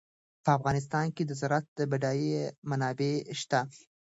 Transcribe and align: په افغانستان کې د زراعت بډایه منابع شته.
په 0.43 0.49
افغانستان 0.57 1.05
کې 1.15 1.23
د 1.25 1.31
زراعت 1.41 1.67
بډایه 1.91 2.43
منابع 2.69 3.13
شته. 3.41 3.59